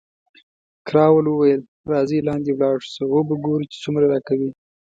کراول 0.87 1.25
وویل، 1.29 1.61
راځئ 1.91 2.19
لاندې 2.27 2.51
ولاړ 2.53 2.77
شو 2.91 3.03
او 3.05 3.09
وو 3.11 3.21
به 3.27 3.35
ګورو 3.45 3.69
چې 3.71 3.77
څومره 3.83 4.05
راکوي. 4.13 4.51